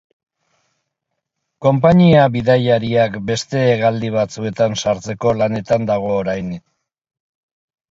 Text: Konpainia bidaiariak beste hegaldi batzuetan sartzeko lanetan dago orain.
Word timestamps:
Konpainia 1.65 2.23
bidaiariak 2.37 3.19
beste 3.29 3.63
hegaldi 3.67 4.11
batzuetan 4.17 4.75
sartzeko 4.87 5.37
lanetan 5.43 5.89
dago 5.93 6.13
orain. 6.19 6.53